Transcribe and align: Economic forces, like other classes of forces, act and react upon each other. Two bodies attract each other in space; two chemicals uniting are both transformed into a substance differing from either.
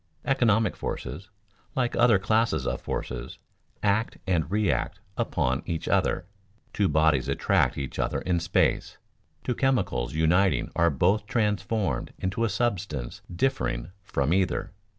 Economic 0.25 0.75
forces, 0.75 1.29
like 1.75 1.95
other 1.95 2.17
classes 2.17 2.65
of 2.65 2.81
forces, 2.81 3.37
act 3.83 4.17
and 4.25 4.49
react 4.49 4.99
upon 5.15 5.61
each 5.67 5.87
other. 5.87 6.25
Two 6.73 6.87
bodies 6.87 7.27
attract 7.29 7.77
each 7.77 7.99
other 7.99 8.19
in 8.21 8.39
space; 8.39 8.97
two 9.43 9.53
chemicals 9.53 10.15
uniting 10.15 10.71
are 10.75 10.89
both 10.89 11.27
transformed 11.27 12.13
into 12.17 12.43
a 12.43 12.49
substance 12.49 13.21
differing 13.35 13.91
from 14.01 14.33
either. 14.33 14.71